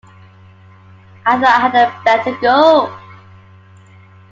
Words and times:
I 1.27 1.39
thought 1.39 1.73
I 1.75 1.77
had 1.77 2.03
better 2.03 2.35
go. 2.39 2.91